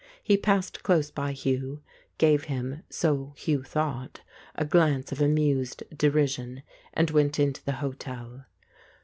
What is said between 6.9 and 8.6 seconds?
and went into the hotel.